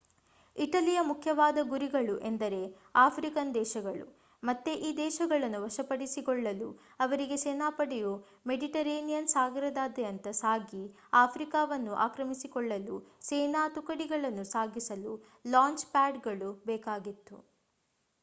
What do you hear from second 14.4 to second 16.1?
ಸಾಗಿಸಲು ಲಾಂಚ್